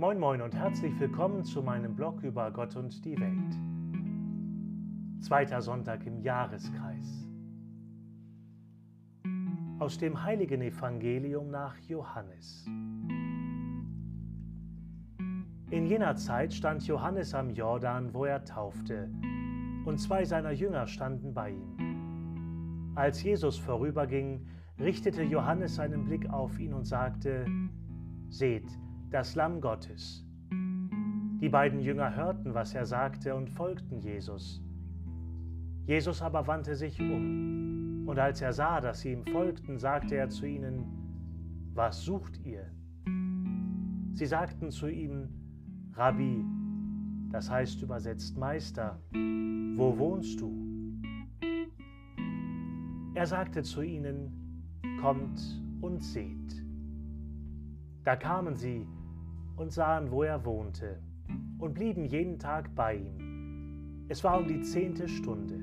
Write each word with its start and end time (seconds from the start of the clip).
Moin 0.00 0.18
Moin 0.18 0.40
und 0.40 0.54
herzlich 0.54 0.98
willkommen 0.98 1.44
zu 1.44 1.62
meinem 1.62 1.94
Blog 1.94 2.22
über 2.22 2.50
Gott 2.50 2.74
und 2.74 3.04
die 3.04 3.20
Welt. 3.20 3.54
Zweiter 5.22 5.60
Sonntag 5.60 6.06
im 6.06 6.22
Jahreskreis. 6.22 7.28
Aus 9.78 9.98
dem 9.98 10.24
heiligen 10.24 10.62
Evangelium 10.62 11.50
nach 11.50 11.76
Johannes. 11.80 12.64
In 15.68 15.84
jener 15.84 16.16
Zeit 16.16 16.54
stand 16.54 16.86
Johannes 16.86 17.34
am 17.34 17.50
Jordan, 17.50 18.14
wo 18.14 18.24
er 18.24 18.42
taufte, 18.42 19.10
und 19.84 19.98
zwei 20.00 20.24
seiner 20.24 20.52
Jünger 20.52 20.86
standen 20.86 21.34
bei 21.34 21.50
ihm. 21.50 22.94
Als 22.94 23.22
Jesus 23.22 23.58
vorüberging, 23.58 24.46
richtete 24.78 25.24
Johannes 25.24 25.74
seinen 25.74 26.06
Blick 26.06 26.26
auf 26.30 26.58
ihn 26.58 26.72
und 26.72 26.86
sagte, 26.86 27.44
Seht, 28.30 28.64
das 29.10 29.34
Lamm 29.34 29.60
Gottes. 29.60 30.24
Die 31.40 31.48
beiden 31.48 31.80
Jünger 31.80 32.14
hörten, 32.14 32.54
was 32.54 32.74
er 32.74 32.86
sagte, 32.86 33.34
und 33.34 33.50
folgten 33.50 33.98
Jesus. 33.98 34.62
Jesus 35.86 36.22
aber 36.22 36.46
wandte 36.46 36.76
sich 36.76 37.00
um, 37.00 38.06
und 38.06 38.18
als 38.18 38.40
er 38.40 38.52
sah, 38.52 38.80
dass 38.80 39.00
sie 39.00 39.12
ihm 39.12 39.24
folgten, 39.26 39.78
sagte 39.78 40.14
er 40.14 40.28
zu 40.28 40.46
ihnen, 40.46 40.84
Was 41.74 42.02
sucht 42.02 42.38
ihr? 42.44 42.66
Sie 44.14 44.26
sagten 44.26 44.70
zu 44.70 44.88
ihm, 44.88 45.28
Rabbi, 45.94 46.44
das 47.30 47.50
heißt 47.50 47.82
übersetzt 47.82 48.36
Meister, 48.36 49.00
wo 49.12 49.96
wohnst 49.98 50.40
du? 50.40 50.52
Er 53.14 53.26
sagte 53.26 53.62
zu 53.62 53.82
ihnen, 53.82 54.36
Kommt 55.00 55.40
und 55.80 56.02
seht. 56.02 56.64
Da 58.04 58.16
kamen 58.16 58.54
sie 58.54 58.86
und 59.60 59.70
sahen, 59.70 60.10
wo 60.10 60.22
er 60.22 60.42
wohnte, 60.46 60.98
und 61.58 61.74
blieben 61.74 62.06
jeden 62.06 62.38
Tag 62.38 62.74
bei 62.74 62.94
ihm. 62.96 64.06
Es 64.08 64.24
war 64.24 64.38
um 64.38 64.48
die 64.48 64.62
zehnte 64.62 65.06
Stunde. 65.06 65.60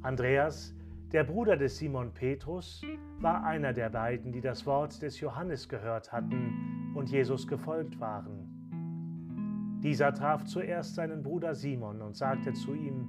Andreas, 0.00 0.74
der 1.12 1.24
Bruder 1.24 1.58
des 1.58 1.76
Simon 1.76 2.14
Petrus, 2.14 2.82
war 3.18 3.44
einer 3.44 3.74
der 3.74 3.90
beiden, 3.90 4.32
die 4.32 4.40
das 4.40 4.64
Wort 4.64 5.02
des 5.02 5.20
Johannes 5.20 5.68
gehört 5.68 6.10
hatten 6.12 6.92
und 6.94 7.10
Jesus 7.10 7.46
gefolgt 7.46 8.00
waren. 8.00 9.78
Dieser 9.82 10.14
traf 10.14 10.44
zuerst 10.44 10.94
seinen 10.94 11.22
Bruder 11.22 11.54
Simon 11.54 12.00
und 12.00 12.16
sagte 12.16 12.54
zu 12.54 12.72
ihm, 12.72 13.06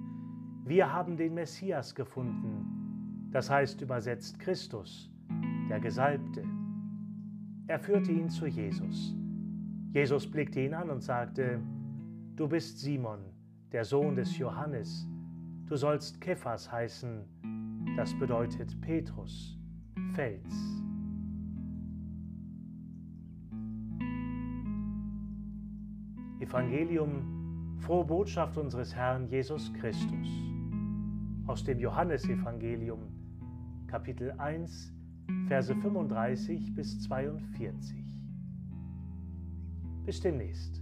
wir 0.66 0.92
haben 0.92 1.16
den 1.16 1.34
Messias 1.36 1.96
gefunden, 1.96 3.30
das 3.32 3.50
heißt 3.50 3.82
übersetzt 3.82 4.40
Christus, 4.40 5.10
der 5.70 5.80
Gesalbte. 5.80 6.44
Er 7.68 7.80
führte 7.80 8.12
ihn 8.12 8.28
zu 8.28 8.46
Jesus. 8.46 9.16
Jesus 9.94 10.26
blickte 10.26 10.62
ihn 10.62 10.74
an 10.74 10.90
und 10.90 11.02
sagte, 11.02 11.60
Du 12.38 12.48
bist 12.48 12.80
Simon, 12.80 13.20
der 13.74 13.84
Sohn 13.84 14.16
des 14.16 14.38
Johannes, 14.38 15.06
du 15.66 15.76
sollst 15.76 16.22
Kephas 16.22 16.72
heißen, 16.72 17.26
das 17.98 18.18
bedeutet 18.18 18.80
Petrus, 18.80 19.60
Fels. 20.14 20.82
Evangelium, 26.40 27.76
frohe 27.80 28.06
Botschaft 28.06 28.58
unseres 28.58 28.96
Herrn 28.96 29.28
Jesus 29.28 29.74
Christus. 29.74 30.28
Aus 31.48 31.64
dem 31.66 31.80
Johannesevangelium, 31.80 33.02
Kapitel 33.88 34.32
1, 34.38 34.94
Verse 35.48 35.76
35 35.76 36.74
bis 36.74 37.02
42. 37.02 38.21
Bis 40.06 40.20
demnächst. 40.20 40.82